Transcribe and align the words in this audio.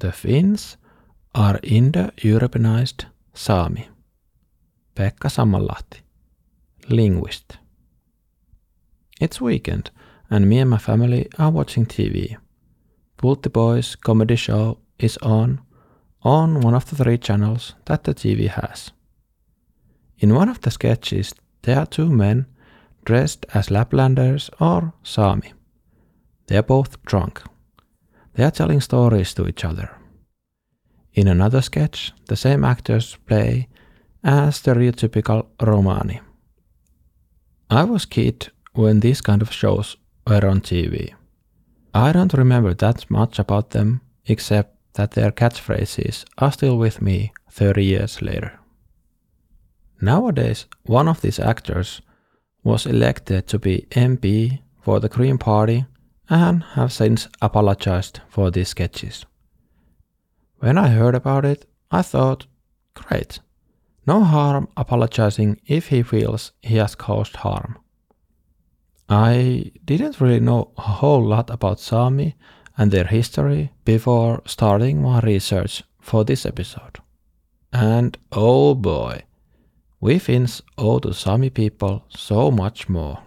The 0.00 0.12
Finns 0.12 0.76
are 1.34 1.58
Indo-Europeanized 1.64 3.06
Sami. 3.34 3.88
Pekka 4.94 5.28
Sammallahti, 5.28 6.02
linguist. 6.88 7.58
It's 9.20 9.40
weekend, 9.40 9.90
and 10.30 10.48
me 10.48 10.60
and 10.60 10.70
my 10.70 10.78
family 10.78 11.28
are 11.36 11.50
watching 11.50 11.84
TV. 11.84 12.36
Pulttibois 13.16 13.96
comedy 14.00 14.36
show 14.36 14.78
is 15.00 15.16
on 15.16 15.62
on 16.22 16.60
one 16.60 16.74
of 16.74 16.84
the 16.88 16.94
three 16.94 17.18
channels 17.18 17.74
that 17.86 18.04
the 18.04 18.14
TV 18.14 18.48
has. 18.48 18.92
In 20.18 20.32
one 20.32 20.48
of 20.48 20.60
the 20.60 20.70
sketches, 20.70 21.34
there 21.62 21.80
are 21.80 21.86
two 21.86 22.08
men 22.08 22.46
dressed 23.04 23.46
as 23.52 23.68
Laplanders 23.68 24.48
or 24.60 24.92
Sami. 25.02 25.54
They 26.46 26.56
are 26.56 26.62
both 26.62 27.02
drunk. 27.04 27.42
They 28.38 28.44
are 28.44 28.52
telling 28.52 28.80
stories 28.80 29.34
to 29.34 29.48
each 29.48 29.64
other. 29.64 29.90
In 31.12 31.26
another 31.26 31.60
sketch, 31.60 32.12
the 32.28 32.36
same 32.36 32.64
actors 32.64 33.18
play 33.26 33.66
as 34.22 34.62
stereotypical 34.62 35.46
Romani. 35.60 36.20
I 37.68 37.82
was 37.82 38.06
kid 38.06 38.52
when 38.74 39.00
these 39.00 39.20
kind 39.20 39.42
of 39.42 39.52
shows 39.52 39.96
were 40.24 40.46
on 40.46 40.60
TV. 40.60 41.14
I 41.92 42.12
don't 42.12 42.32
remember 42.32 42.74
that 42.74 43.10
much 43.10 43.40
about 43.40 43.70
them 43.70 44.02
except 44.26 44.76
that 44.92 45.10
their 45.10 45.32
catchphrases 45.32 46.24
are 46.38 46.52
still 46.52 46.78
with 46.78 47.02
me 47.02 47.32
30 47.50 47.84
years 47.84 48.22
later. 48.22 48.60
Nowadays, 50.00 50.66
one 50.86 51.08
of 51.08 51.22
these 51.22 51.40
actors 51.40 52.02
was 52.62 52.86
elected 52.86 53.48
to 53.48 53.58
be 53.58 53.88
MP 53.90 54.60
for 54.80 55.00
the 55.00 55.08
Green 55.08 55.38
Party 55.38 55.86
and 56.28 56.62
have 56.74 56.92
since 56.92 57.28
apologized 57.40 58.20
for 58.28 58.50
these 58.50 58.68
sketches. 58.68 59.24
When 60.58 60.76
I 60.76 60.88
heard 60.88 61.14
about 61.14 61.44
it, 61.44 61.66
I 61.90 62.02
thought, 62.02 62.46
great, 62.94 63.40
no 64.06 64.24
harm 64.24 64.68
apologizing 64.76 65.60
if 65.66 65.88
he 65.88 66.02
feels 66.02 66.52
he 66.62 66.76
has 66.76 66.94
caused 66.94 67.36
harm. 67.36 67.78
I 69.08 69.72
didn't 69.84 70.20
really 70.20 70.40
know 70.40 70.72
a 70.76 70.82
whole 70.82 71.24
lot 71.24 71.48
about 71.50 71.80
Sami 71.80 72.36
and 72.76 72.90
their 72.90 73.06
history 73.06 73.72
before 73.84 74.42
starting 74.44 75.02
my 75.02 75.20
research 75.20 75.82
for 76.00 76.24
this 76.24 76.44
episode. 76.44 76.98
And 77.72 78.16
oh 78.32 78.74
boy, 78.74 79.22
we 80.00 80.18
Finns 80.18 80.62
owe 80.76 80.98
to 81.00 81.12
Sami 81.12 81.50
people 81.50 82.04
so 82.08 82.50
much 82.50 82.88
more. 82.88 83.18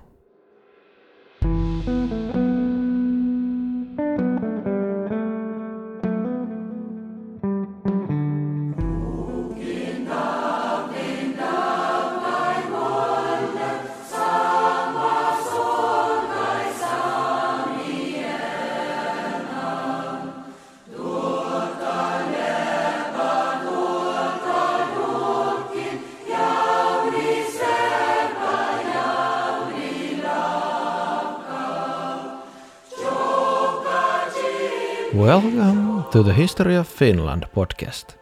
Welcome 35.13 36.05
to 36.11 36.23
the 36.23 36.31
History 36.31 36.75
of 36.75 36.87
Finland 36.87 37.45
podcast, 37.53 38.15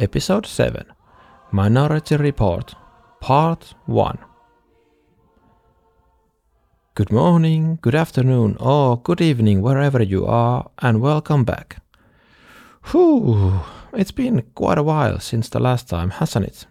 Episode 0.00 0.46
7 0.46 0.84
Minority 1.52 2.16
Report, 2.16 2.74
Part 3.20 3.76
1. 3.86 4.18
Good 6.96 7.12
morning, 7.12 7.78
good 7.80 7.94
afternoon, 7.94 8.56
or 8.58 9.00
good 9.00 9.20
evening, 9.20 9.62
wherever 9.62 10.02
you 10.02 10.26
are, 10.26 10.68
and 10.78 11.00
welcome 11.00 11.44
back. 11.44 11.76
Whew, 12.90 13.60
it's 13.92 14.10
been 14.10 14.42
quite 14.56 14.78
a 14.78 14.82
while 14.82 15.20
since 15.20 15.48
the 15.48 15.60
last 15.60 15.88
time, 15.88 16.10
hasn't 16.10 16.46
it? 16.46 16.66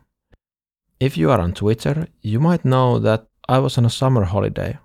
If 1.00 1.18
you 1.18 1.32
are 1.32 1.40
on 1.40 1.54
Twitter, 1.54 2.08
you 2.22 2.42
might 2.42 2.66
know 2.66 3.00
that 3.00 3.28
I 3.48 3.60
was 3.60 3.78
on 3.78 3.86
a 3.86 3.90
summer 3.90 4.26
holiday, 4.26 4.78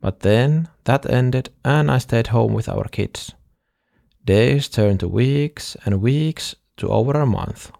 but 0.00 0.20
then 0.20 0.66
that 0.82 1.08
ended 1.08 1.50
and 1.64 1.92
I 1.92 1.98
stayed 1.98 2.26
home 2.26 2.54
with 2.54 2.68
our 2.68 2.88
kids. 2.88 3.35
Days 4.26 4.68
turned 4.68 4.98
to 5.00 5.08
weeks 5.08 5.76
and 5.84 6.02
weeks 6.02 6.56
to 6.78 6.88
over 6.88 7.12
a 7.12 7.26
month. 7.26 7.70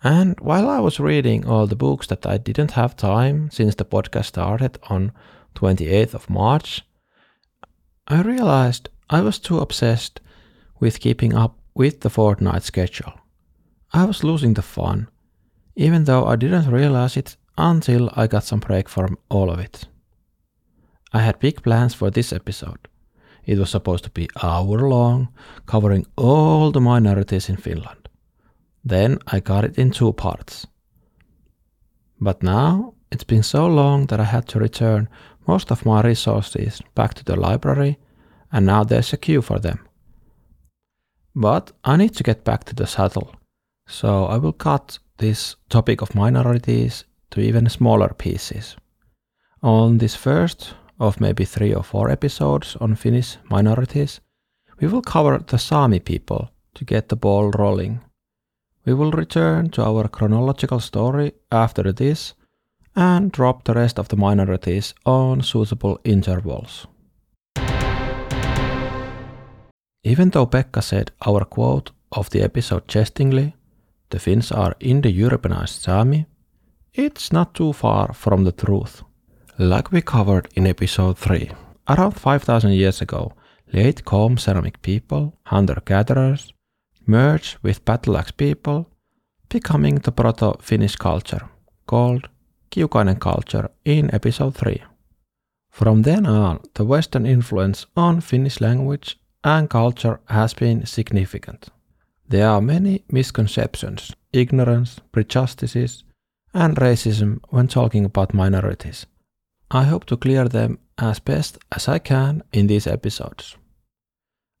And 0.00 0.38
while 0.38 0.70
I 0.70 0.78
was 0.78 1.00
reading 1.00 1.44
all 1.44 1.66
the 1.66 1.74
books 1.74 2.06
that 2.06 2.24
I 2.24 2.38
didn't 2.38 2.70
have 2.70 2.94
time 2.94 3.50
since 3.50 3.74
the 3.74 3.84
podcast 3.84 4.26
started 4.26 4.78
on 4.88 5.10
28th 5.56 6.14
of 6.14 6.30
March, 6.30 6.82
I 8.06 8.22
realized 8.22 8.90
I 9.10 9.22
was 9.22 9.40
too 9.40 9.58
obsessed 9.58 10.20
with 10.78 11.00
keeping 11.00 11.34
up 11.34 11.58
with 11.74 12.02
the 12.02 12.10
fortnight 12.10 12.62
schedule. 12.62 13.14
I 13.92 14.04
was 14.04 14.22
losing 14.22 14.54
the 14.54 14.62
fun, 14.62 15.08
even 15.74 16.04
though 16.04 16.26
I 16.26 16.36
didn't 16.36 16.70
realize 16.70 17.16
it 17.16 17.36
until 17.58 18.08
I 18.14 18.28
got 18.28 18.44
some 18.44 18.60
break 18.60 18.88
from 18.88 19.18
all 19.28 19.50
of 19.50 19.58
it. 19.58 19.88
I 21.12 21.22
had 21.22 21.40
big 21.40 21.60
plans 21.64 21.92
for 21.92 22.08
this 22.08 22.32
episode. 22.32 22.86
It 23.44 23.58
was 23.58 23.70
supposed 23.70 24.04
to 24.04 24.10
be 24.10 24.28
hour 24.42 24.88
long, 24.88 25.28
covering 25.66 26.06
all 26.16 26.70
the 26.70 26.80
minorities 26.80 27.48
in 27.48 27.56
Finland. 27.56 28.08
Then 28.84 29.18
I 29.26 29.40
got 29.40 29.64
it 29.64 29.78
in 29.78 29.90
two 29.90 30.12
parts. 30.12 30.66
But 32.20 32.42
now 32.42 32.94
it's 33.10 33.24
been 33.24 33.42
so 33.42 33.66
long 33.66 34.06
that 34.06 34.20
I 34.20 34.24
had 34.24 34.46
to 34.48 34.58
return 34.58 35.08
most 35.46 35.70
of 35.70 35.86
my 35.86 36.00
resources 36.02 36.82
back 36.94 37.14
to 37.14 37.24
the 37.24 37.36
library, 37.36 37.98
and 38.52 38.66
now 38.66 38.84
there's 38.84 39.12
a 39.12 39.16
queue 39.16 39.42
for 39.42 39.58
them. 39.58 39.78
But 41.34 41.72
I 41.84 41.96
need 41.96 42.14
to 42.16 42.22
get 42.22 42.44
back 42.44 42.64
to 42.64 42.74
the 42.74 42.86
saddle, 42.86 43.34
so 43.86 44.26
I 44.26 44.36
will 44.38 44.52
cut 44.52 44.98
this 45.18 45.56
topic 45.68 46.02
of 46.02 46.14
minorities 46.14 47.04
to 47.30 47.40
even 47.40 47.68
smaller 47.68 48.14
pieces. 48.18 48.76
On 49.62 49.98
this 49.98 50.16
first 50.16 50.74
of 51.00 51.20
maybe 51.20 51.44
three 51.44 51.74
or 51.74 51.82
four 51.82 52.10
episodes 52.10 52.76
on 52.80 52.94
Finnish 52.94 53.38
minorities, 53.50 54.20
we 54.78 54.86
will 54.86 55.02
cover 55.02 55.38
the 55.38 55.58
Sami 55.58 55.98
people 55.98 56.50
to 56.74 56.84
get 56.84 57.08
the 57.08 57.16
ball 57.16 57.50
rolling. 57.50 58.00
We 58.84 58.94
will 58.94 59.10
return 59.10 59.70
to 59.70 59.82
our 59.82 60.08
chronological 60.08 60.80
story 60.80 61.32
after 61.50 61.92
this 61.92 62.34
and 62.94 63.32
drop 63.32 63.64
the 63.64 63.74
rest 63.74 63.98
of 63.98 64.08
the 64.08 64.16
minorities 64.16 64.94
on 65.04 65.42
suitable 65.42 65.98
intervals. 66.04 66.86
Even 70.02 70.30
though 70.30 70.46
Pekka 70.46 70.82
said 70.82 71.12
our 71.26 71.44
quote 71.44 71.92
of 72.12 72.30
the 72.30 72.42
episode 72.42 72.88
jestingly, 72.88 73.54
the 74.10 74.18
Finns 74.18 74.50
are 74.50 74.74
Indo-Europeanized 74.80 75.82
Sami, 75.82 76.26
it's 76.94 77.32
not 77.32 77.54
too 77.54 77.72
far 77.72 78.12
from 78.12 78.44
the 78.44 78.52
truth. 78.52 79.02
Like 79.60 79.92
we 79.92 80.00
covered 80.00 80.48
in 80.54 80.66
episode 80.66 81.18
3, 81.18 81.50
around 81.86 82.12
5000 82.12 82.72
years 82.72 83.02
ago, 83.02 83.34
late 83.74 84.06
comb 84.06 84.38
ceramic 84.38 84.80
people, 84.80 85.38
hunter-gatherers, 85.42 86.54
merged 87.04 87.58
with 87.62 87.84
battle 87.84 88.16
axe 88.16 88.30
people, 88.30 88.88
becoming 89.50 89.96
the 89.96 90.12
proto-Finnish 90.12 90.96
culture, 90.96 91.50
called 91.86 92.30
Kiukainen 92.70 93.20
culture 93.20 93.70
in 93.84 94.08
episode 94.14 94.54
3. 94.54 94.82
From 95.68 96.02
then 96.04 96.24
on, 96.24 96.60
the 96.72 96.86
Western 96.86 97.26
influence 97.26 97.84
on 97.94 98.22
Finnish 98.22 98.62
language 98.62 99.18
and 99.44 99.68
culture 99.68 100.20
has 100.28 100.54
been 100.54 100.86
significant. 100.86 101.68
There 102.26 102.48
are 102.48 102.62
many 102.62 103.04
misconceptions, 103.10 104.16
ignorance, 104.32 105.00
prejudices, 105.12 106.02
and 106.54 106.76
racism 106.76 107.40
when 107.50 107.68
talking 107.68 108.06
about 108.06 108.32
minorities, 108.32 109.04
I 109.70 109.84
hope 109.84 110.04
to 110.06 110.16
clear 110.16 110.48
them 110.48 110.78
as 110.98 111.20
best 111.20 111.58
as 111.70 111.88
I 111.88 111.98
can 111.98 112.42
in 112.52 112.66
these 112.66 112.86
episodes. 112.86 113.56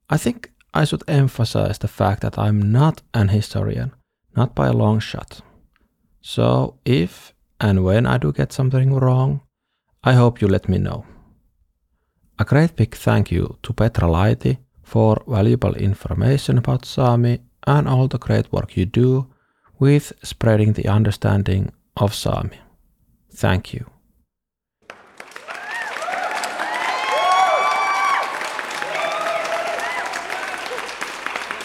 I 0.08 0.16
think 0.16 0.52
I 0.72 0.84
should 0.84 1.02
emphasize 1.08 1.78
the 1.78 1.88
fact 1.88 2.22
that 2.22 2.38
I'm 2.38 2.72
not 2.72 3.02
an 3.12 3.28
historian, 3.28 3.92
not 4.36 4.54
by 4.54 4.68
a 4.68 4.72
long 4.72 5.00
shot. 5.00 5.40
So 6.20 6.78
if 6.84 7.34
and 7.60 7.84
when 7.84 8.06
I 8.06 8.18
do 8.18 8.32
get 8.32 8.52
something 8.52 8.94
wrong, 8.94 9.40
I 10.04 10.14
hope 10.14 10.40
you 10.40 10.48
let 10.48 10.68
me 10.68 10.78
know. 10.78 11.04
A 12.38 12.44
great 12.44 12.76
big 12.76 12.94
thank 12.94 13.30
you 13.30 13.58
to 13.62 13.72
Petra 13.72 14.08
Laiti 14.08 14.58
for 14.82 15.22
valuable 15.26 15.74
information 15.74 16.58
about 16.58 16.86
Sami 16.86 17.40
and 17.66 17.88
all 17.88 18.08
the 18.08 18.18
great 18.18 18.50
work 18.52 18.76
you 18.76 18.86
do 18.86 19.26
with 19.78 20.12
spreading 20.22 20.72
the 20.72 20.88
understanding 20.88 21.72
of 21.96 22.14
Sami. 22.14 22.58
Thank 23.32 23.74
you. 23.74 23.90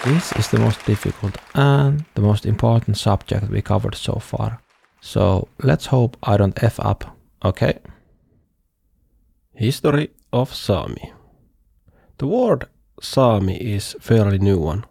This 0.06 0.32
is 0.34 0.50
the 0.50 0.60
most 0.60 0.86
difficult 0.86 1.36
and 1.56 2.06
the 2.14 2.22
most 2.22 2.46
important 2.46 2.96
subject 2.96 3.50
we 3.50 3.64
covered 3.64 3.96
so 3.96 4.20
far. 4.20 4.62
So 5.02 5.48
let's 5.64 5.88
hope 5.88 6.16
I 6.22 6.38
don't 6.38 6.64
F 6.64 6.80
up, 6.80 7.18
okay? 7.44 7.80
History 9.56 10.12
of 10.32 10.54
Sami. 10.54 11.12
The 12.20 12.28
word 12.28 12.66
Sami 13.02 13.56
is 13.56 13.96
fairly 14.00 14.38
new 14.38 14.60
one. 14.60 14.86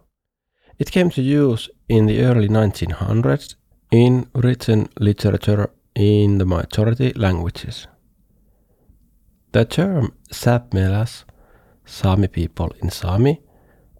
It 0.79 0.91
came 0.91 1.09
to 1.11 1.21
use 1.21 1.69
in 1.87 2.07
the 2.07 2.19
early 2.21 2.49
1900s 2.49 3.55
in 3.91 4.27
written 4.33 4.89
literature 4.99 5.71
in 5.95 6.39
the 6.39 6.45
majority 6.45 7.13
languages. 7.13 7.87
The 9.53 9.63
term 9.63 10.11
Sapmelas, 10.29 11.23
Sami 11.85 12.27
people 12.27 12.73
in 12.81 12.89
Sami, 12.89 13.44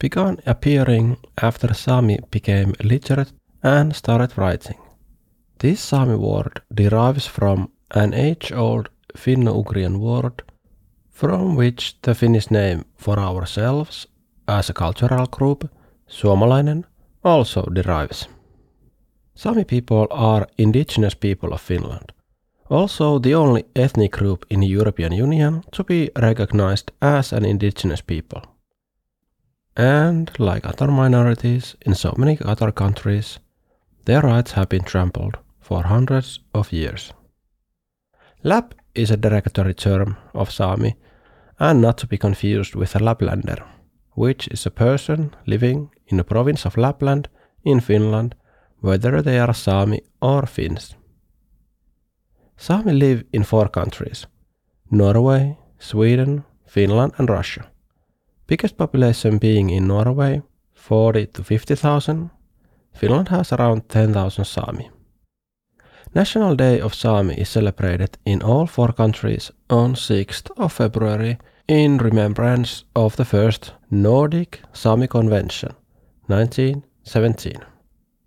began 0.05 0.37
appearing 0.45 1.17
after 1.41 1.73
Sami 1.73 2.19
became 2.29 2.73
literate 2.83 3.31
and 3.63 3.95
started 3.95 4.37
writing. 4.37 4.79
This 5.57 5.79
Sami 5.79 6.15
word 6.15 6.61
derives 6.71 7.27
from 7.27 7.69
an 7.91 8.13
age-old 8.13 8.89
Finno-Ugrian 9.17 9.97
word 9.97 10.43
from 11.09 11.55
which 11.55 11.95
the 12.01 12.13
Finnish 12.13 12.51
name 12.51 12.83
for 12.97 13.17
ourselves 13.19 14.07
as 14.47 14.69
a 14.69 14.73
cultural 14.73 15.25
group, 15.25 15.69
Suomalainen, 16.07 16.83
also 17.23 17.61
derives. 17.73 18.27
Sami 19.35 19.63
people 19.63 20.07
are 20.11 20.47
indigenous 20.57 21.15
people 21.15 21.53
of 21.53 21.61
Finland, 21.61 22.13
also 22.69 23.19
the 23.19 23.35
only 23.35 23.63
ethnic 23.75 24.11
group 24.11 24.45
in 24.49 24.59
the 24.59 24.77
European 24.77 25.13
Union 25.13 25.63
to 25.71 25.83
be 25.83 26.09
recognized 26.21 26.91
as 27.01 27.33
an 27.33 27.45
indigenous 27.45 28.03
people. 28.03 28.54
And 29.75 30.31
like 30.39 30.65
other 30.65 30.87
minorities 30.87 31.75
in 31.81 31.95
so 31.95 32.13
many 32.17 32.37
other 32.41 32.71
countries, 32.71 33.39
their 34.05 34.21
rights 34.21 34.51
have 34.53 34.69
been 34.69 34.83
trampled 34.83 35.37
for 35.59 35.83
hundreds 35.83 36.39
of 36.53 36.71
years. 36.71 37.13
Lap 38.43 38.73
is 38.93 39.11
a 39.11 39.17
derogatory 39.17 39.73
term 39.73 40.17
of 40.33 40.51
Sami 40.51 40.95
and 41.59 41.81
not 41.81 41.97
to 41.97 42.07
be 42.07 42.17
confused 42.17 42.75
with 42.75 42.95
a 42.95 42.99
Laplander, 42.99 43.63
which 44.11 44.47
is 44.47 44.65
a 44.65 44.71
person 44.71 45.35
living 45.45 45.89
in 46.07 46.17
the 46.17 46.23
province 46.23 46.65
of 46.65 46.77
Lapland 46.77 47.27
in 47.63 47.79
Finland, 47.79 48.35
whether 48.79 49.21
they 49.21 49.39
are 49.39 49.53
Sami 49.53 50.01
or 50.21 50.45
Finns. 50.45 50.95
Sami 52.57 52.93
live 52.93 53.23
in 53.33 53.43
four 53.43 53.67
countries 53.67 54.27
Norway, 54.91 55.57
Sweden, 55.79 56.45
Finland, 56.65 57.13
and 57.17 57.29
Russia. 57.29 57.65
Biggest 58.47 58.77
population 58.77 59.39
being 59.39 59.71
in 59.71 59.87
Norway, 59.87 60.41
40 60.73 61.25
to 61.27 61.43
50,000. 61.43 62.29
Finland 62.93 63.29
has 63.29 63.51
around 63.51 63.89
10,000 63.89 64.45
Sami. 64.45 64.91
National 66.13 66.55
Day 66.55 66.79
of 66.79 66.93
Sami 66.93 67.33
is 67.33 67.49
celebrated 67.49 68.17
in 68.25 68.43
all 68.43 68.67
four 68.67 68.93
countries 68.93 69.51
on 69.69 69.95
6th 69.95 70.51
of 70.57 70.73
February 70.73 71.37
in 71.67 71.97
remembrance 71.97 72.85
of 72.95 73.15
the 73.15 73.25
first 73.25 73.73
Nordic 73.89 74.61
Sami 74.73 75.07
Convention, 75.07 75.73
1917. 76.27 77.53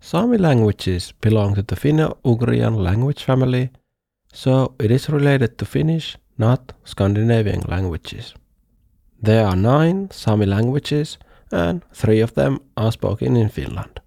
Sami 0.01 0.37
languages 0.37 1.13
belong 1.21 1.55
to 1.55 1.61
the 1.61 1.75
Finno-Ugrian 1.75 2.75
language 2.75 3.23
family, 3.23 3.69
so 4.33 4.75
it 4.79 4.91
is 4.91 5.09
related 5.09 5.57
to 5.57 5.65
Finnish, 5.65 6.17
not 6.37 6.73
Scandinavian 6.83 7.61
languages. 7.67 8.33
There 9.21 9.45
are 9.45 9.55
nine 9.55 10.09
Sami 10.11 10.45
languages, 10.45 11.17
and 11.51 11.83
three 11.93 12.21
of 12.21 12.33
them 12.33 12.59
are 12.77 12.91
spoken 12.91 13.35
in 13.35 13.49
Finland. 13.49 13.99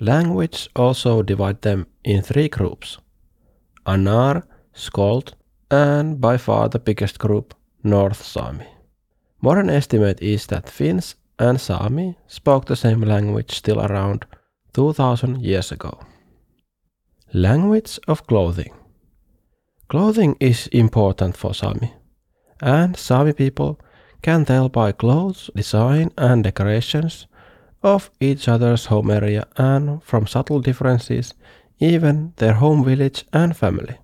Language 0.00 0.68
also 0.76 1.22
divide 1.22 1.62
them 1.62 1.86
in 2.04 2.22
three 2.22 2.48
groups 2.48 2.98
Anar, 3.86 4.42
Skolt, 4.74 5.34
and 5.70 6.20
by 6.20 6.36
far 6.36 6.68
the 6.68 6.78
biggest 6.78 7.18
group, 7.18 7.54
North 7.82 8.22
Sami. 8.22 8.66
Modern 9.40 9.70
estimate 9.70 10.20
is 10.20 10.46
that 10.46 10.68
Finns 10.68 11.16
and 11.38 11.60
Sami 11.60 12.16
spoke 12.26 12.66
the 12.66 12.76
same 12.76 13.00
language 13.00 13.50
still 13.50 13.80
around 13.80 14.26
2000 14.74 15.40
years 15.40 15.72
ago. 15.72 16.00
Language 17.32 17.98
of 18.06 18.26
clothing. 18.26 18.74
Clothing 19.88 20.36
is 20.40 20.68
important 20.68 21.36
for 21.36 21.54
Sami, 21.54 21.92
and 22.60 22.96
Sami 22.96 23.32
people 23.32 23.78
can 24.22 24.44
tell 24.44 24.68
by 24.68 24.92
clothes, 24.92 25.50
design, 25.54 26.10
and 26.16 26.44
decorations 26.44 27.26
of 27.82 28.10
each 28.20 28.48
other's 28.48 28.86
home 28.86 29.10
area 29.10 29.46
and 29.56 30.02
from 30.02 30.26
subtle 30.26 30.60
differences, 30.60 31.34
even 31.78 32.32
their 32.36 32.54
home 32.54 32.84
village 32.84 33.24
and 33.32 33.56
family. 33.56 33.96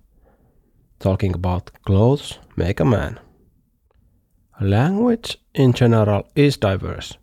Talking 0.99 1.33
about 1.33 1.71
clothes 1.85 2.39
make 2.57 2.79
a 2.79 2.85
man. 2.85 3.19
Language 4.59 5.37
in 5.53 5.71
general 5.71 6.27
is 6.35 6.57
diverse, 6.57 7.17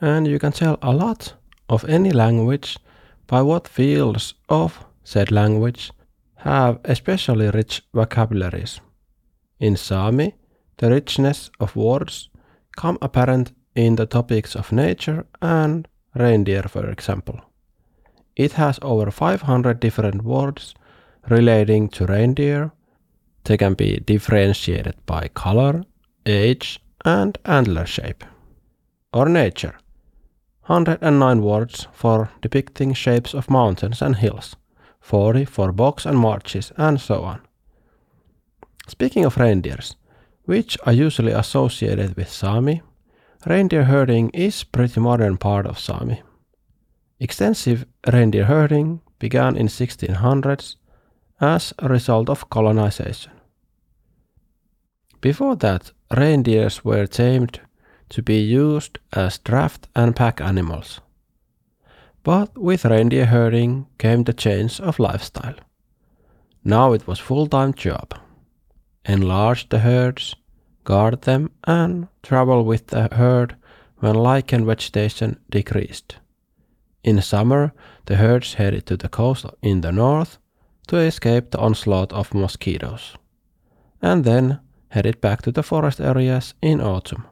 and 0.00 0.26
you 0.26 0.40
can 0.40 0.52
tell 0.52 0.78
a 0.82 0.92
lot 0.92 1.34
of 1.68 1.84
any 1.84 2.10
language 2.10 2.76
by 3.28 3.42
what 3.42 3.68
fields 3.68 4.34
of 4.48 4.84
said 5.04 5.30
language 5.30 5.92
have 6.36 6.80
especially 6.84 7.48
rich 7.50 7.82
vocabularies. 7.94 8.80
In 9.60 9.76
Sami, 9.76 10.34
the 10.78 10.90
richness 10.90 11.50
of 11.60 11.76
words 11.76 12.28
come 12.76 12.98
apparent 13.00 13.52
in 13.74 13.96
the 13.96 14.06
topics 14.06 14.56
of 14.56 14.72
nature 14.72 15.26
and 15.40 15.88
reindeer, 16.14 16.62
for 16.62 16.88
example. 16.90 17.40
It 18.36 18.52
has 18.52 18.78
over 18.82 19.10
500 19.10 19.80
different 19.80 20.22
words 20.22 20.74
relating 21.28 21.88
to 21.90 22.06
reindeer. 22.06 22.72
They 23.44 23.56
can 23.56 23.74
be 23.74 24.00
differentiated 24.06 24.94
by 25.06 25.28
color, 25.28 25.84
age, 26.26 26.80
and 27.04 27.38
antler 27.44 27.86
shape. 27.86 28.24
Or 29.12 29.28
nature. 29.28 29.78
109 30.66 31.42
words 31.42 31.86
for 31.92 32.30
depicting 32.40 32.94
shapes 32.94 33.34
of 33.34 33.50
mountains 33.50 34.00
and 34.00 34.16
hills, 34.16 34.56
40 35.00 35.44
for 35.44 35.72
bogs 35.72 36.06
and 36.06 36.18
marshes, 36.18 36.72
and 36.76 37.00
so 37.00 37.22
on. 37.22 37.40
Speaking 38.88 39.24
of 39.26 39.36
reindeers, 39.36 39.96
which 40.44 40.78
are 40.84 40.92
usually 40.92 41.32
associated 41.32 42.16
with 42.16 42.28
Sami, 42.28 42.82
Reindeer 43.46 43.84
herding 43.84 44.30
is 44.30 44.64
pretty 44.64 45.00
modern 45.00 45.36
part 45.36 45.66
of 45.66 45.78
Sami. 45.78 46.22
Extensive 47.20 47.84
reindeer 48.10 48.46
herding 48.46 49.02
began 49.18 49.54
in 49.56 49.66
1600s 49.66 50.76
as 51.40 51.74
a 51.78 51.88
result 51.88 52.30
of 52.30 52.48
colonization. 52.48 53.32
Before 55.20 55.56
that, 55.56 55.92
reindeers 56.16 56.84
were 56.84 57.06
tamed 57.06 57.60
to 58.08 58.22
be 58.22 58.40
used 58.40 58.98
as 59.12 59.38
draft 59.38 59.88
and 59.94 60.16
pack 60.16 60.40
animals. 60.40 61.00
But 62.22 62.56
with 62.56 62.86
reindeer 62.86 63.26
herding 63.26 63.86
came 63.98 64.24
the 64.24 64.32
change 64.32 64.80
of 64.80 64.98
lifestyle. 64.98 65.56
Now 66.64 66.94
it 66.94 67.06
was 67.06 67.18
full-time 67.18 67.74
job. 67.74 68.14
Enlarge 69.06 69.68
the 69.68 69.80
herds, 69.80 70.34
guard 70.84 71.22
them, 71.22 71.50
and 71.64 72.08
travel 72.22 72.64
with 72.64 72.86
the 72.88 73.08
herd 73.12 73.56
when 73.98 74.14
lichen 74.14 74.66
vegetation 74.66 75.38
decreased. 75.50 76.16
In 77.02 77.20
summer, 77.20 77.72
the 78.06 78.16
herds 78.16 78.54
headed 78.54 78.86
to 78.86 78.96
the 78.96 79.08
coast 79.08 79.46
in 79.62 79.82
the 79.82 79.92
north 79.92 80.38
to 80.86 80.96
escape 80.96 81.50
the 81.50 81.58
onslaught 81.58 82.12
of 82.12 82.34
mosquitoes, 82.34 83.14
and 84.00 84.24
then 84.24 84.60
headed 84.88 85.20
back 85.20 85.42
to 85.42 85.52
the 85.52 85.62
forest 85.62 86.00
areas 86.00 86.54
in 86.62 86.80
autumn, 86.80 87.26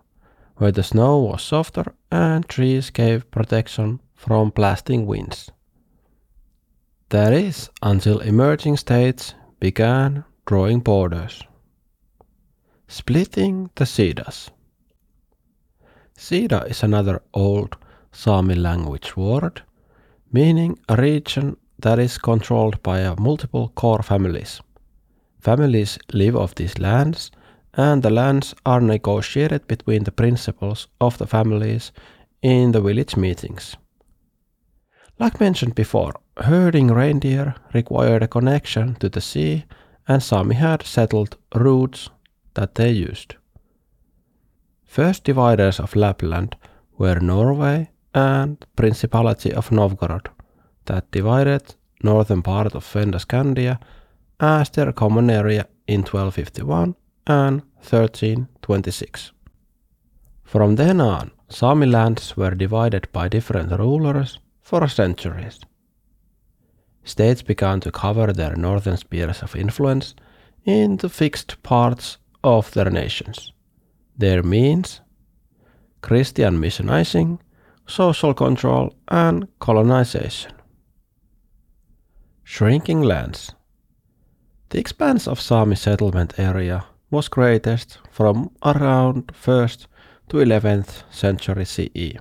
where 0.57 0.73
the 0.73 0.83
snow 0.83 1.19
was 1.19 1.43
softer 1.43 1.95
and 2.11 2.49
trees 2.49 2.91
gave 2.91 3.31
protection 3.31 4.01
from 4.15 4.51
blasting 4.51 5.07
winds. 5.07 5.51
That 7.09 7.33
is, 7.33 7.71
until 7.83 8.21
emerging 8.21 8.79
states 8.79 9.35
began 9.61 10.25
drawing 10.47 10.81
borders. 10.81 11.43
Splitting 12.93 13.71
the 13.77 13.87
Sidas. 13.87 14.51
Sida 16.15 16.69
is 16.69 16.83
another 16.83 17.23
old 17.33 17.79
Sami 18.13 18.55
language 18.55 19.17
word, 19.17 19.63
meaning 20.31 20.79
a 20.91 20.97
region 20.97 21.57
that 21.79 21.99
is 21.99 22.19
controlled 22.19 22.83
by 22.83 23.15
multiple 23.19 23.73
core 23.77 24.03
families. 24.03 24.61
Families 25.41 25.99
live 26.13 26.37
off 26.37 26.55
these 26.55 26.79
lands, 26.79 27.31
and 27.73 28.03
the 28.03 28.11
lands 28.11 28.55
are 28.67 28.83
negotiated 28.83 29.67
between 29.67 30.05
the 30.05 30.13
principals 30.13 30.87
of 31.01 31.17
the 31.17 31.27
families 31.27 31.93
in 32.43 32.73
the 32.73 32.83
village 32.83 33.17
meetings. 33.17 33.75
Like 35.19 35.41
mentioned 35.41 35.75
before, 35.75 36.13
herding 36.37 36.89
reindeer 36.89 37.55
required 37.73 38.23
a 38.23 38.29
connection 38.29 38.97
to 38.97 39.09
the 39.09 39.23
sea, 39.23 39.65
and 40.07 40.23
Sami 40.23 40.57
had 40.57 40.83
settled 40.83 41.39
routes 41.55 42.11
that 42.55 42.75
they 42.75 42.91
used. 42.91 43.35
First 44.85 45.25
dividers 45.25 45.81
of 45.81 45.97
Lapland 45.97 46.57
were 46.99 47.21
Norway 47.21 47.91
and 48.15 48.65
Principality 48.77 49.53
of 49.53 49.73
Novgorod 49.73 50.29
that 50.85 51.11
divided 51.11 51.75
northern 52.03 52.43
part 52.43 52.75
of 52.75 52.85
Fennoscandia 52.85 53.79
as 54.41 54.71
their 54.71 54.93
common 54.93 55.31
area 55.31 55.67
in 55.87 56.01
1251 56.01 56.95
and 57.27 57.63
1326. 57.81 59.33
From 60.45 60.77
then 60.77 61.01
on, 61.01 61.31
Sami 61.49 61.87
lands 61.87 62.37
were 62.37 62.55
divided 62.55 63.09
by 63.13 63.29
different 63.29 63.73
rulers 63.79 64.39
for 64.61 64.87
centuries. 64.89 65.61
States 67.05 67.43
began 67.43 67.81
to 67.81 67.91
cover 67.91 68.33
their 68.33 68.57
northern 68.57 68.97
spheres 68.97 69.43
of 69.43 69.57
influence 69.57 70.15
into 70.65 71.09
fixed 71.09 71.63
parts 71.63 72.19
of 72.43 72.71
their 72.73 72.91
nations. 72.91 73.53
Their 74.19 74.43
means 74.43 75.01
Christian 76.01 76.59
missionizing, 76.61 77.39
social 77.87 78.35
control, 78.35 78.95
and 79.09 79.47
colonization. 79.59 80.53
Shrinking 82.45 83.03
lands. 83.03 83.55
The 84.71 84.79
expanse 84.79 85.29
of 85.29 85.41
Sami 85.41 85.77
settlement 85.77 86.39
area 86.39 86.85
was 87.11 87.29
greatest 87.29 87.99
from 88.11 88.51
around 88.65 89.27
1st 89.29 89.87
to 90.29 90.39
11th 90.39 91.03
century 91.11 91.65
CE. 91.65 92.19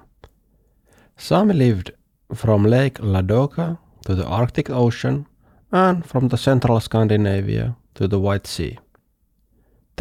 Sami 1.17 1.53
lived 1.53 1.91
from 2.33 2.63
Lake 2.63 2.99
Ladoga 2.99 3.77
to 4.05 4.15
the 4.15 4.25
Arctic 4.25 4.69
Ocean 4.69 5.25
and 5.71 6.05
from 6.05 6.27
the 6.27 6.37
central 6.37 6.79
Scandinavia 6.79 7.75
to 7.95 8.07
the 8.07 8.19
White 8.19 8.47
Sea. 8.47 8.77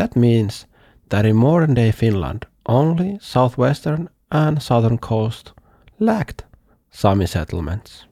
That 0.01 0.17
means 0.17 0.67
that 1.11 1.27
in 1.27 1.37
modern 1.37 1.75
day 1.75 1.93
Finland, 1.93 2.47
only 2.65 3.19
southwestern 3.21 4.09
and 4.31 4.63
southern 4.63 4.99
coast 4.99 5.53
lacked 5.99 6.45
Sami 6.91 7.27
settlements. 7.27 8.07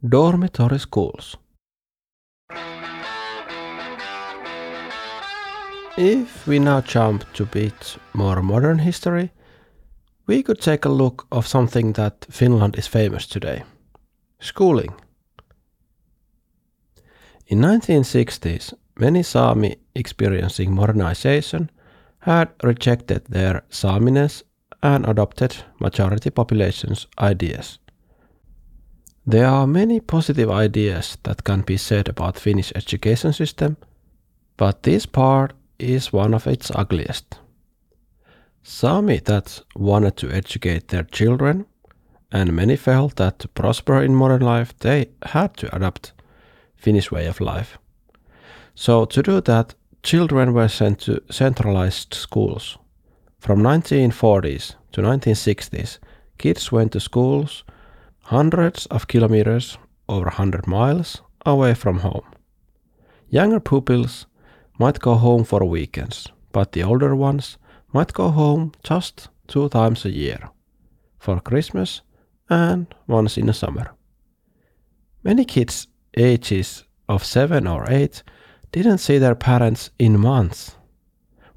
Dormitory 0.00 0.78
schools. 0.78 1.36
If 5.98 6.46
we 6.46 6.58
now 6.58 6.80
jump 6.80 7.24
to 7.34 7.42
a 7.42 7.46
bit 7.46 7.98
more 8.14 8.42
modern 8.42 8.78
history, 8.78 9.32
we 10.26 10.42
could 10.42 10.62
take 10.62 10.86
a 10.86 10.96
look 10.96 11.26
of 11.30 11.46
something 11.46 11.92
that 11.92 12.26
Finland 12.30 12.78
is 12.78 12.86
famous 12.88 13.26
today. 13.26 13.62
Schooling. 14.40 14.94
In 17.46 17.60
1960s, 17.60 18.74
many 18.98 19.22
Sami 19.22 19.76
experiencing 19.94 20.74
modernization 20.74 21.70
had 22.20 22.48
rejected 22.62 23.24
their 23.26 23.62
Saminess 23.70 24.42
and 24.82 25.06
adopted 25.06 25.56
majority 25.80 26.30
population's 26.30 27.06
ideas. 27.18 27.78
There 29.26 29.46
are 29.46 29.66
many 29.66 30.00
positive 30.00 30.50
ideas 30.50 31.18
that 31.22 31.44
can 31.44 31.62
be 31.62 31.76
said 31.76 32.08
about 32.08 32.38
Finnish 32.38 32.72
education 32.76 33.32
system, 33.32 33.76
but 34.56 34.82
this 34.82 35.06
part 35.06 35.52
is 35.78 36.12
one 36.12 36.34
of 36.34 36.46
its 36.46 36.70
ugliest. 36.70 37.40
Sami 38.62 39.18
that 39.24 39.62
wanted 39.74 40.16
to 40.16 40.30
educate 40.30 40.88
their 40.88 41.04
children, 41.04 41.66
and 42.32 42.52
many 42.52 42.76
felt 42.76 43.16
that 43.16 43.38
to 43.38 43.48
prosper 43.48 44.02
in 44.02 44.14
modern 44.14 44.42
life 44.42 44.76
they 44.78 45.06
had 45.22 45.56
to 45.56 45.74
adopt 45.74 46.12
Finnish 46.76 47.10
way 47.10 47.26
of 47.26 47.40
life. 47.40 47.78
So 48.76 49.06
to 49.06 49.22
do 49.22 49.40
that, 49.40 49.74
children 50.02 50.52
were 50.52 50.68
sent 50.68 51.00
to 51.00 51.22
centralized 51.30 52.12
schools. 52.12 52.78
From 53.40 53.62
1940s 53.62 54.74
to 54.92 55.00
1960s, 55.00 55.98
kids 56.38 56.70
went 56.70 56.92
to 56.92 57.00
schools 57.00 57.64
hundreds 58.24 58.86
of 58.86 59.08
kilometers, 59.08 59.78
over 60.08 60.26
100 60.26 60.66
miles, 60.66 61.22
away 61.46 61.74
from 61.74 62.00
home. 62.00 62.24
Younger 63.30 63.60
pupils 63.60 64.26
might 64.78 65.00
go 65.00 65.14
home 65.14 65.44
for 65.44 65.64
weekends, 65.64 66.28
but 66.52 66.72
the 66.72 66.82
older 66.82 67.16
ones 67.16 67.56
might 67.94 68.12
go 68.12 68.30
home 68.30 68.72
just 68.82 69.28
two 69.48 69.68
times 69.70 70.04
a 70.04 70.10
year, 70.10 70.50
for 71.18 71.40
Christmas 71.40 72.02
and 72.50 72.94
once 73.06 73.38
in 73.38 73.46
the 73.46 73.54
summer. 73.54 73.94
Many 75.24 75.44
kids 75.46 75.86
ages 76.16 76.84
of 77.08 77.24
7 77.24 77.66
or 77.66 77.86
8 77.88 78.22
didn't 78.72 78.98
see 78.98 79.18
their 79.18 79.34
parents 79.34 79.90
in 79.98 80.20
months. 80.20 80.76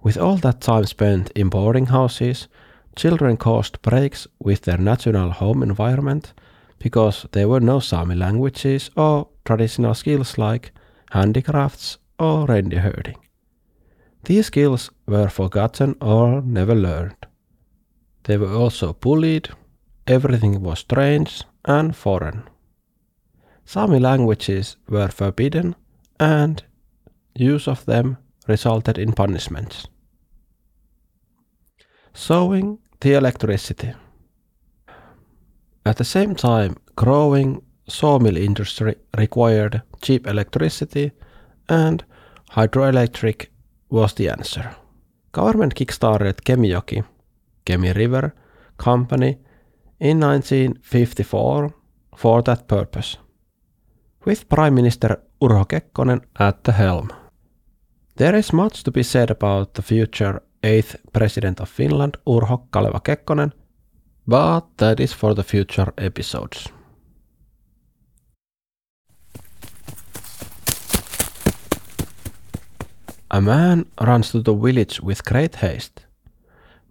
With 0.02 0.18
all 0.18 0.38
that 0.38 0.62
time 0.62 0.86
spent 0.86 1.32
in 1.32 1.50
boarding 1.50 1.88
houses, 1.88 2.48
children 2.96 3.38
caused 3.38 3.82
breaks 3.82 4.28
with 4.40 4.62
their 4.62 4.78
natural 4.78 5.32
home 5.32 5.64
environment 5.64 6.34
because 6.80 7.26
there 7.32 7.48
were 7.48 7.60
no 7.60 7.80
Sami 7.80 8.16
languages 8.16 8.90
or 8.96 9.28
traditional 9.46 9.94
skills 9.94 10.38
like 10.38 10.72
handicrafts 11.12 11.98
or 12.18 12.46
reindeer 12.46 12.82
herding. 12.82 13.18
These 14.24 14.48
skills 14.48 14.92
were 15.06 15.30
forgotten 15.30 15.96
or 16.02 16.42
never 16.42 16.76
learned. 16.76 17.16
They 18.24 18.38
were 18.38 18.54
also 18.54 18.94
bullied, 18.94 19.50
everything 20.08 20.62
was 20.62 20.80
strange 20.80 21.44
and 21.66 21.96
foreign. 21.96 22.44
Sami 23.66 24.00
languages 24.00 24.78
were 24.88 25.08
forbidden 25.10 25.76
and 26.20 26.64
use 27.40 27.68
of 27.68 27.86
them 27.86 28.18
resulted 28.48 28.98
in 28.98 29.14
punishments. 29.14 29.88
Sowing 32.14 32.80
the 33.02 33.14
electricity. 33.14 33.94
At 35.86 35.98
the 35.98 36.04
same 36.04 36.36
time, 36.36 36.76
growing 36.96 37.62
sawmill 37.88 38.38
industry 38.38 38.96
required 39.18 39.82
cheap 40.02 40.28
electricity 40.28 41.12
and 41.70 42.04
hydroelectric 42.52 43.48
was 43.90 44.14
the 44.14 44.30
answer. 44.30 44.76
Government 45.32 45.76
kickstarted 45.76 46.42
Kemijoki, 46.44 47.04
Kemi 47.66 47.96
River 47.96 48.34
Company 48.78 49.38
in 50.00 50.20
1954 50.20 51.74
for 52.16 52.42
that 52.42 52.68
purpose, 52.68 53.18
with 54.26 54.50
Prime 54.50 54.76
Minister 54.76 55.22
Urho 55.42 55.66
Kekkonen 55.66 56.22
at 56.40 56.64
the 56.64 56.72
helm. 56.72 57.10
There 58.20 58.36
is 58.36 58.54
much 58.54 58.84
to 58.84 58.92
be 58.92 59.04
said 59.04 59.32
about 59.32 59.74
the 59.74 59.82
future 59.82 60.42
8th 60.62 60.96
President 61.14 61.62
of 61.62 61.70
Finland, 61.70 62.18
Urho 62.26 62.68
Kaleva 62.70 63.00
Kekkonen, 63.00 63.54
but 64.28 64.66
that 64.78 65.00
is 65.00 65.14
for 65.14 65.34
the 65.34 65.44
future 65.44 65.94
episodes. 65.98 66.70
A 73.32 73.42
man 73.42 73.86
runs 74.02 74.32
to 74.32 74.42
the 74.42 74.54
village 74.54 75.00
with 75.02 75.24
great 75.24 75.56
haste. 75.56 76.06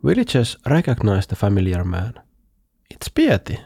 Villagers 0.02 0.56
recognize 0.64 1.26
the 1.26 1.36
familiar 1.36 1.84
man. 1.84 2.14
It's 2.90 3.10
Pieti. 3.10 3.58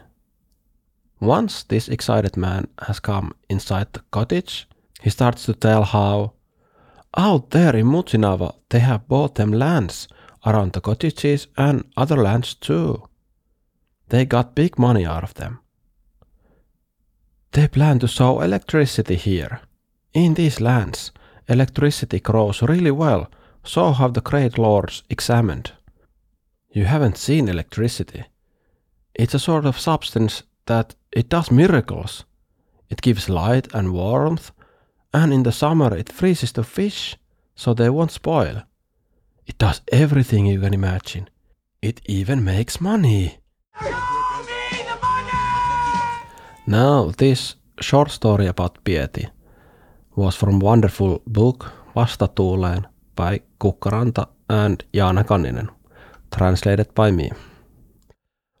Once 1.21 1.63
this 1.69 1.87
excited 1.87 2.35
man 2.35 2.67
has 2.87 2.99
come 2.99 3.31
inside 3.49 3.85
the 3.93 4.01
cottage, 4.11 4.67
he 5.01 5.09
starts 5.09 5.45
to 5.45 5.53
tell 5.53 5.83
how 5.83 6.33
out 7.17 7.49
there 7.51 7.75
in 7.75 7.85
Mutsinava 7.87 8.55
they 8.69 8.79
have 8.79 9.07
bought 9.07 9.35
them 9.35 9.51
lands 9.51 10.07
around 10.45 10.73
the 10.73 10.81
cottages 10.81 11.47
and 11.57 11.83
other 11.95 12.17
lands 12.17 12.55
too. 12.55 13.07
They 14.09 14.25
got 14.25 14.55
big 14.55 14.77
money 14.77 15.05
out 15.05 15.23
of 15.23 15.33
them. 15.35 15.59
They 17.51 17.67
plan 17.67 17.99
to 17.99 18.07
sow 18.07 18.41
electricity 18.41 19.15
here. 19.15 19.61
In 20.13 20.33
these 20.33 20.59
lands, 20.59 21.11
electricity 21.47 22.19
grows 22.19 22.61
really 22.61 22.91
well, 22.91 23.29
so 23.63 23.93
have 23.93 24.13
the 24.13 24.21
great 24.21 24.57
lords 24.57 25.03
examined. 25.09 25.71
You 26.71 26.85
haven't 26.85 27.17
seen 27.17 27.47
electricity. 27.47 28.25
It's 29.13 29.35
a 29.35 29.39
sort 29.39 29.65
of 29.65 29.79
substance 29.79 30.43
that 30.65 30.95
it 31.11 31.29
does 31.29 31.51
miracles. 31.51 32.25
It 32.89 33.01
gives 33.01 33.29
light 33.29 33.67
and 33.73 33.93
warmth, 33.93 34.51
and 35.13 35.33
in 35.33 35.43
the 35.43 35.51
summer 35.51 35.95
it 35.95 36.11
freezes 36.11 36.51
the 36.51 36.63
fish 36.63 37.17
so 37.55 37.73
they 37.73 37.89
won't 37.89 38.11
spoil. 38.11 38.63
It 39.45 39.57
does 39.57 39.81
everything 39.91 40.45
you 40.45 40.59
can 40.59 40.73
imagine. 40.73 41.29
It 41.81 42.01
even 42.05 42.43
makes 42.43 42.81
money. 42.81 43.37
Now, 46.65 47.11
this 47.17 47.55
short 47.81 48.09
story 48.09 48.47
about 48.47 48.83
Pieti 48.85 49.29
was 50.15 50.35
from 50.35 50.59
wonderful 50.59 51.21
book 51.27 51.71
Vasta 51.93 52.27
Vastatuuleen 52.27 52.85
by 53.15 53.41
Kukka 53.59 53.91
Ranta 53.91 54.27
and 54.49 54.83
Jaana 54.93 55.23
Kanninen, 55.23 55.69
translated 56.31 56.93
by 56.95 57.11
me. 57.11 57.31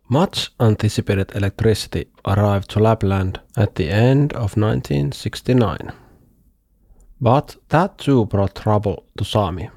Much 0.09 0.51
anticipated 0.59 1.31
electricity 1.35 2.05
arrived 2.25 2.69
to 2.69 2.79
Lapland 2.79 3.39
at 3.55 3.75
the 3.75 3.89
end 3.89 4.33
of 4.33 4.57
1969. 4.57 6.02
But 7.23 7.55
that 7.69 7.97
too 7.99 8.25
brought 8.25 8.53
trouble 8.53 9.05
to 9.17 9.23
Sami. 9.23 9.69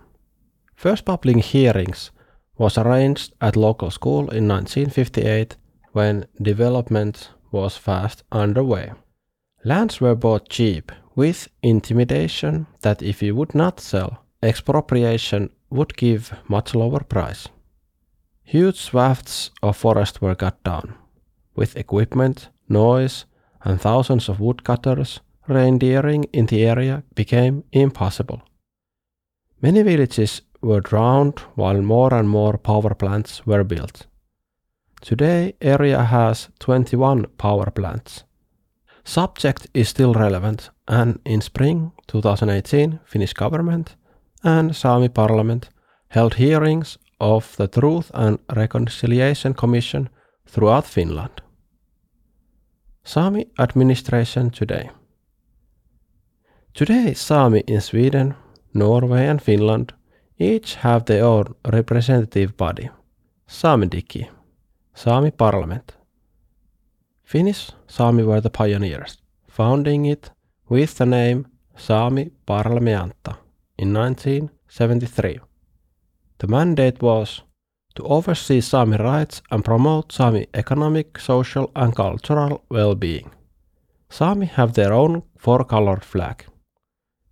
First 0.74 1.04
public 1.04 1.36
hearings 1.44 2.10
was 2.58 2.76
arranged 2.76 3.34
at 3.40 3.54
local 3.54 3.92
school 3.92 4.22
in 4.30 4.48
1958 4.48 5.56
when 5.92 6.26
development 6.42 7.30
was 7.52 7.76
fast 7.76 8.24
underway. 8.32 8.90
Lands 9.64 10.00
were 10.00 10.16
bought 10.16 10.48
cheap 10.48 10.90
with 11.14 11.46
intimidation 11.62 12.66
that 12.80 13.00
if 13.00 13.22
you 13.22 13.36
would 13.36 13.54
not 13.54 13.78
sell, 13.78 14.24
expropriation 14.42 15.50
would 15.70 15.96
give 15.96 16.34
much 16.48 16.74
lower 16.74 17.04
price. 17.04 17.46
Huge 18.42 18.76
swaths 18.80 19.52
of 19.62 19.76
forest 19.76 20.20
were 20.20 20.34
cut 20.34 20.64
down. 20.64 20.94
With 21.54 21.76
equipment, 21.76 22.48
noise, 22.68 23.24
and 23.62 23.80
thousands 23.80 24.28
of 24.28 24.40
woodcutters, 24.40 25.20
reindeering 25.48 26.24
in 26.32 26.46
the 26.46 26.64
area 26.64 27.02
became 27.14 27.64
impossible. 27.72 28.42
Many 29.62 29.82
villages 29.82 30.42
were 30.60 30.80
drowned 30.80 31.38
while 31.54 31.80
more 31.82 32.14
and 32.14 32.28
more 32.28 32.58
power 32.58 32.94
plants 32.94 33.46
were 33.46 33.64
built. 33.64 34.06
Today 35.00 35.54
area 35.60 36.02
has 36.02 36.48
21 36.58 37.26
power 37.38 37.70
plants. 37.70 38.24
Subject 39.04 39.68
is 39.72 39.88
still 39.88 40.14
relevant 40.14 40.70
and 40.88 41.20
in 41.24 41.40
spring 41.40 41.92
2018 42.08 43.00
Finnish 43.04 43.32
government 43.32 43.96
and 44.42 44.74
Sami 44.74 45.08
parliament 45.08 45.70
held 46.08 46.34
hearings 46.34 46.98
of 47.20 47.56
the 47.56 47.68
Truth 47.68 48.10
and 48.14 48.38
Reconciliation 48.54 49.54
Commission 49.54 50.08
throughout 50.46 50.86
Finland. 50.86 51.42
Sami 53.04 53.46
administration 53.58 54.50
today. 54.50 54.90
Today 56.76 57.14
Sami 57.14 57.62
in 57.66 57.80
Sweden, 57.80 58.34
Norway 58.74 59.26
and 59.28 59.40
Finland 59.40 59.94
each 60.38 60.74
have 60.74 61.04
their 61.06 61.24
own 61.24 61.54
representative 61.72 62.54
body. 62.56 62.90
Sámediggi, 63.48 64.28
Sami 64.94 65.30
Parliament. 65.30 65.96
Finnish 67.24 67.70
Sami 67.86 68.22
were 68.24 68.42
the 68.42 68.50
pioneers, 68.50 69.16
founding 69.48 70.04
it 70.04 70.30
with 70.68 70.98
the 70.98 71.06
name 71.06 71.46
Sami 71.76 72.30
Parlamentta 72.46 73.36
in 73.78 73.94
1973. 73.94 75.40
The 76.38 76.46
mandate 76.46 77.00
was 77.00 77.42
to 77.94 78.02
oversee 78.02 78.60
Sami 78.60 78.98
rights 78.98 79.40
and 79.50 79.64
promote 79.64 80.12
Sami 80.12 80.46
economic, 80.52 81.18
social 81.18 81.70
and 81.74 81.96
cultural 81.96 82.64
well-being. 82.68 83.30
Sami 84.10 84.46
have 84.46 84.74
their 84.74 84.92
own 84.92 85.22
four-colored 85.38 86.04
flag, 86.04 86.44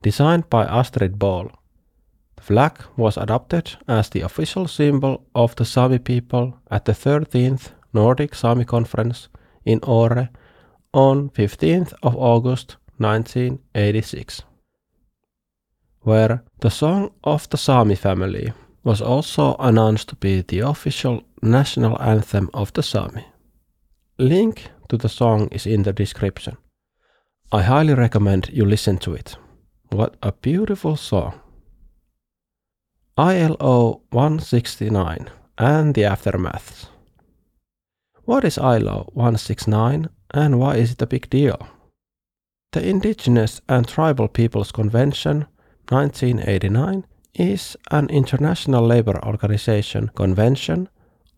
designed 0.04 0.44
by 0.50 0.64
Astrid 0.64 1.18
Båhl. 1.18 1.50
The 2.37 2.42
flag 2.42 2.73
was 2.96 3.16
adopted 3.16 3.76
as 3.88 4.11
the 4.11 4.20
official 4.20 4.68
symbol 4.68 5.25
of 5.34 5.56
the 5.56 5.64
Sami 5.64 5.99
people 5.99 6.52
at 6.70 6.84
the 6.84 6.92
13th 6.92 7.73
Nordic 7.92 8.34
Sami 8.34 8.64
Conference 8.64 9.28
in 9.64 9.80
Åre 9.80 10.28
on 10.92 11.30
15th 11.30 11.92
of 12.02 12.16
August 12.16 12.76
1986, 12.99 14.42
where 16.00 16.42
the 16.61 16.70
Song 16.70 17.11
of 17.23 17.49
the 17.49 17.56
Sami 17.56 17.94
family 17.94 18.52
was 18.84 19.00
also 19.00 19.56
announced 19.58 20.08
to 20.08 20.16
be 20.16 20.42
the 20.42 20.61
official 20.61 21.23
national 21.42 22.00
anthem 22.02 22.50
of 22.52 22.73
the 22.73 22.82
Sami. 22.82 23.25
Link 24.18 24.70
to 24.88 24.96
the 24.96 25.08
song 25.08 25.49
is 25.50 25.66
in 25.66 25.82
the 25.82 25.92
description. 25.92 26.56
I 27.50 27.62
highly 27.62 27.94
recommend 27.94 28.50
you 28.52 28.64
listen 28.64 28.99
to 28.99 29.14
it. 29.14 29.37
What 29.94 30.16
a 30.24 30.32
beautiful 30.32 30.96
song. 30.96 31.34
ILO 33.16 34.02
169 34.10 35.30
and 35.56 35.94
the 35.94 36.02
aftermaths. 36.02 36.86
What 38.24 38.42
is 38.44 38.58
ILO 38.58 39.08
169 39.12 40.08
and 40.32 40.58
why 40.58 40.78
is 40.78 40.90
it 40.90 41.02
a 41.02 41.06
big 41.06 41.30
deal? 41.30 41.68
The 42.72 42.84
Indigenous 42.84 43.60
and 43.68 43.87
Tribal 43.87 44.26
Peoples 44.26 44.72
Convention 44.72 45.46
1989 45.88 47.07
is 47.35 47.76
an 47.92 48.09
international 48.09 48.85
labor 48.85 49.24
organization 49.24 50.11
convention, 50.16 50.88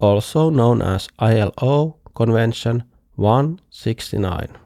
also 0.01 0.49
known 0.49 0.81
as 0.81 1.11
ILO 1.19 1.99
Convention 2.15 2.85
169. 3.17 4.66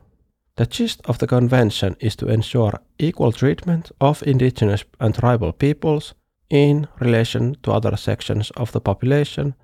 The 0.61 0.67
gist 0.67 1.01
of 1.07 1.17
the 1.17 1.27
convention 1.27 1.97
is 2.01 2.17
to 2.17 2.29
ensure 2.29 2.83
equal 2.99 3.33
treatment 3.33 3.93
of 3.99 4.23
indigenous 4.27 4.85
and 4.99 5.15
tribal 5.15 5.53
peoples 5.53 6.15
in 6.51 6.87
relation 6.99 7.57
to 7.63 7.73
other 7.73 7.97
sections 7.97 8.51
of 8.51 8.71
the 8.73 8.81
population 8.81 9.55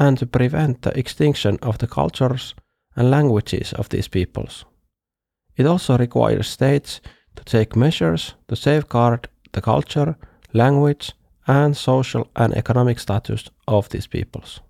and 0.00 0.18
to 0.18 0.26
prevent 0.26 0.82
the 0.82 0.98
extinction 0.98 1.58
of 1.62 1.78
the 1.78 1.86
cultures 1.86 2.56
and 2.96 3.08
languages 3.08 3.72
of 3.74 3.88
these 3.88 4.08
peoples. 4.08 4.64
It 5.56 5.66
also 5.66 5.96
requires 5.96 6.48
states 6.48 7.00
to 7.36 7.44
take 7.44 7.76
measures 7.76 8.34
to 8.48 8.56
safeguard 8.56 9.28
the 9.52 9.60
culture 9.60 10.16
language, 10.52 11.12
and 11.46 11.76
social 11.76 12.26
and 12.34 12.52
economic 12.54 12.98
status 12.98 13.48
of 13.68 13.88
these 13.90 14.08
peoples. 14.08 14.60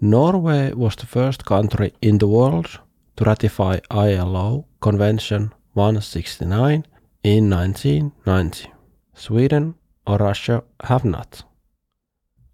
Norway 0.00 0.74
was 0.74 0.96
the 0.96 1.06
first 1.06 1.46
country 1.46 1.94
in 2.02 2.18
the 2.18 2.28
world 2.28 2.80
to 3.16 3.24
ratify 3.24 3.78
ILO 3.90 4.66
Convention 4.80 5.52
169 5.74 6.86
in 7.22 7.50
1990. 7.50 8.72
Sweden 9.14 9.74
or 10.06 10.16
Russia 10.16 10.64
have 10.82 11.04
not. 11.04 11.42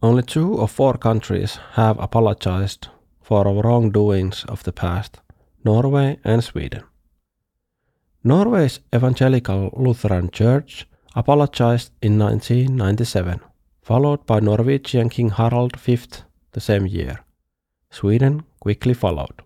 Only 0.02 0.22
two 0.22 0.58
of 0.58 0.72
four 0.72 0.94
countries 0.94 1.58
have 1.72 1.98
apologized 2.00 2.88
for 3.22 3.44
wrongdoings 3.44 4.44
of 4.48 4.64
the 4.64 4.72
past 4.72 5.20
Norway 5.64 6.18
and 6.24 6.42
Sweden. 6.42 6.82
Norway's 8.24 8.80
Evangelical 8.92 9.70
Lutheran 9.76 10.30
Church 10.30 10.86
apologized 11.14 11.92
in 12.02 12.18
1997, 12.18 13.40
followed 13.82 14.26
by 14.26 14.40
Norwegian 14.40 15.08
King 15.08 15.30
Harald 15.30 15.76
V 15.76 15.98
the 16.52 16.60
same 16.60 16.86
year. 16.86 17.24
Sweden 17.90 18.42
quickly 18.58 18.94
followed. 18.94 19.42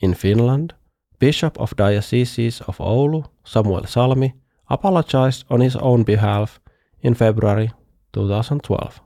In 0.00 0.14
Finland, 0.14 0.74
Bishop 1.20 1.60
of 1.60 1.76
Diocese 1.76 2.62
of 2.62 2.78
Oulu, 2.78 3.26
Samuel 3.44 3.86
Salmi, 3.86 4.32
apologized 4.70 5.44
on 5.50 5.60
his 5.60 5.76
own 5.76 6.02
behalf 6.02 6.60
in 7.02 7.14
February 7.14 7.70
2012. 8.12 9.00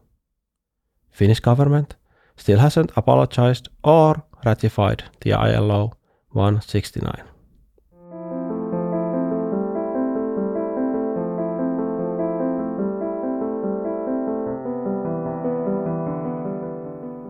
Finnish 1.10 1.40
government 1.40 1.96
still 2.36 2.58
hasn't 2.58 2.92
apologized 2.96 3.68
or 3.82 4.22
ratified 4.44 5.02
the 5.22 5.32
ILO 5.32 5.92
169. 6.30 7.22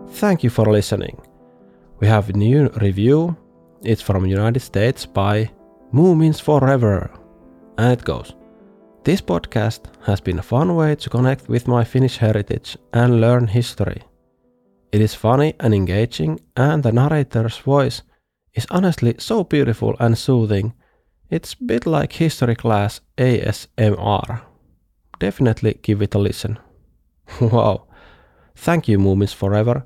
Thank 0.09 0.43
you 0.43 0.49
for 0.51 0.65
listening. 0.71 1.19
We 1.99 2.07
have 2.07 2.29
a 2.29 2.33
new 2.33 2.69
review. 2.81 3.35
It's 3.81 4.01
from 4.01 4.25
United 4.25 4.61
States 4.61 5.05
by 5.05 5.51
Moomins 5.93 6.41
Forever. 6.41 7.11
And 7.77 7.93
it 7.93 8.03
goes. 8.03 8.35
This 9.03 9.21
podcast 9.21 9.81
has 10.05 10.21
been 10.21 10.39
a 10.39 10.43
fun 10.43 10.75
way 10.75 10.95
to 10.95 11.09
connect 11.09 11.49
with 11.49 11.67
my 11.67 11.83
Finnish 11.83 12.17
heritage 12.17 12.77
and 12.93 13.21
learn 13.21 13.47
history. 13.47 14.01
It 14.91 15.01
is 15.01 15.13
funny 15.13 15.53
and 15.59 15.73
engaging, 15.73 16.39
and 16.55 16.81
the 16.81 16.91
narrator's 16.91 17.57
voice 17.57 18.01
is 18.53 18.65
honestly 18.71 19.15
so 19.19 19.43
beautiful 19.43 19.95
and 19.99 20.17
soothing. 20.17 20.73
It's 21.29 21.53
a 21.53 21.63
bit 21.63 21.85
like 21.85 22.13
history 22.13 22.55
class 22.55 23.01
ASMR. 23.17 24.41
Definitely 25.19 25.79
give 25.81 26.01
it 26.01 26.15
a 26.15 26.19
listen. 26.19 26.57
wow. 27.41 27.87
Thank 28.55 28.87
you, 28.87 28.97
Moomins 28.97 29.35
Forever 29.35 29.83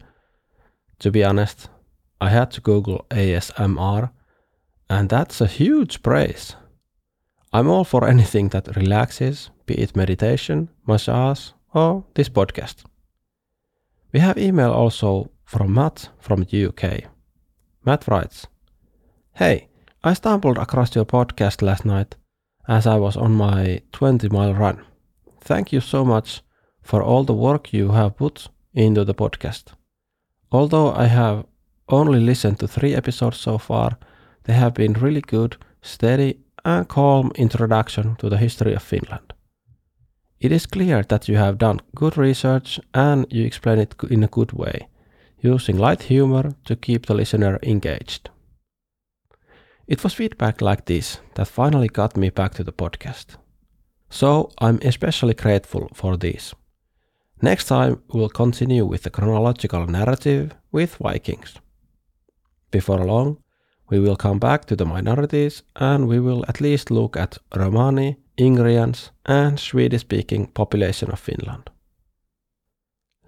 to 0.99 1.11
be 1.11 1.23
honest, 1.23 1.69
I 2.21 2.29
had 2.29 2.51
to 2.51 2.61
Google 2.61 3.05
ASMR, 3.09 4.11
and 4.89 5.09
that's 5.09 5.41
a 5.41 5.47
huge 5.47 6.03
praise. 6.03 6.55
I'm 7.53 7.67
all 7.69 7.83
for 7.83 8.07
anything 8.07 8.49
that 8.49 8.75
relaxes, 8.75 9.49
be 9.65 9.75
it 9.75 9.95
meditation, 9.95 10.69
massage, 10.85 11.51
or 11.73 12.03
this 12.15 12.29
podcast. 12.29 12.83
We 14.11 14.19
have 14.19 14.37
email 14.37 14.71
also 14.71 15.31
from 15.45 15.73
Matt 15.73 16.09
from 16.19 16.43
the 16.43 16.65
UK. 16.65 17.09
Matt 17.85 18.07
writes, 18.07 18.47
Hey, 19.33 19.69
I 20.03 20.13
stumbled 20.13 20.57
across 20.57 20.95
your 20.95 21.05
podcast 21.05 21.61
last 21.61 21.85
night 21.85 22.15
as 22.67 22.85
I 22.85 22.95
was 22.97 23.17
on 23.17 23.33
my 23.33 23.81
20 23.91 24.29
mile 24.29 24.53
run. 24.53 24.85
Thank 25.41 25.71
you 25.71 25.81
so 25.81 26.05
much 26.05 26.41
for 26.81 27.01
all 27.01 27.23
the 27.23 27.33
work 27.33 27.73
you 27.73 27.91
have 27.91 28.17
put 28.17 28.49
into 28.73 29.03
the 29.03 29.15
podcast. 29.15 29.73
Although 30.51 30.91
I 30.91 31.05
have 31.05 31.45
only 31.89 32.19
listened 32.19 32.59
to 32.59 32.67
three 32.67 32.95
episodes 32.95 33.37
so 33.37 33.57
far, 33.57 33.97
they 34.43 34.53
have 34.53 34.73
been 34.73 34.93
really 34.93 35.21
good, 35.21 35.57
steady, 35.81 36.39
and 36.63 36.87
calm 36.87 37.31
introduction 37.35 38.15
to 38.15 38.29
the 38.29 38.37
history 38.37 38.73
of 38.75 38.83
Finland. 38.83 39.33
It 40.39 40.51
is 40.51 40.65
clear 40.65 41.03
that 41.03 41.27
you 41.27 41.37
have 41.37 41.57
done 41.57 41.79
good 41.95 42.17
research 42.17 42.79
and 42.93 43.25
you 43.29 43.45
explain 43.45 43.79
it 43.79 43.95
in 44.09 44.23
a 44.23 44.27
good 44.27 44.53
way. 44.53 44.87
using 45.41 45.77
light 45.77 46.03
humor 46.03 46.51
to 46.65 46.75
keep 46.75 47.05
the 47.05 47.13
listener 47.13 47.59
engaged. 47.63 48.29
It 49.87 50.03
was 50.03 50.13
feedback 50.13 50.61
like 50.61 50.85
this 50.85 51.19
that 51.35 51.47
finally 51.47 51.87
got 51.87 52.17
me 52.17 52.29
back 52.29 52.53
to 52.55 52.63
the 52.63 52.73
podcast. 52.73 53.37
So 54.09 54.51
I'm 54.59 54.79
especially 54.81 55.33
grateful 55.33 55.89
for 55.93 56.17
this. 56.17 56.53
Next 57.41 57.65
time, 57.65 58.01
we'll 58.13 58.29
continue 58.29 58.85
with 58.85 59.03
the 59.03 59.09
chronological 59.09 59.87
narrative 59.87 60.55
with 60.71 60.97
Vikings. 60.97 61.55
Before 62.71 63.05
long, 63.05 63.37
we 63.89 63.99
will 63.99 64.15
come 64.15 64.39
back 64.39 64.65
to 64.65 64.75
the 64.75 64.85
minorities 64.85 65.63
and 65.75 66.07
we 66.07 66.19
will 66.19 66.45
at 66.47 66.61
least 66.61 66.91
look 66.91 67.17
at 67.17 67.37
Romani, 67.55 68.17
Ingrians, 68.37 69.09
and 69.25 69.59
Swedish 69.59 70.01
speaking 70.01 70.47
population 70.47 71.11
of 71.11 71.19
Finland. 71.19 71.69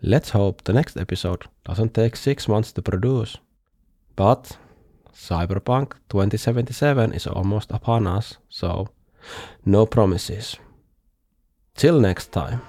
Let's 0.01 0.31
hope 0.31 0.63
the 0.63 0.73
next 0.73 0.97
episode 0.97 1.45
doesn't 1.63 1.93
take 1.93 2.15
six 2.15 2.47
months 2.47 2.71
to 2.73 2.81
produce. 2.81 3.37
But 4.15 4.57
Cyberpunk 5.13 5.93
2077 6.09 7.13
is 7.13 7.27
almost 7.27 7.71
upon 7.71 8.07
us, 8.07 8.37
so 8.49 8.87
no 9.65 9.85
promises. 9.85 10.57
Till 11.75 11.99
next 11.99 12.31
time. 12.31 12.61